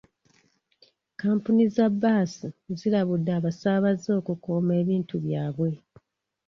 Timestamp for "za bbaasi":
1.75-2.47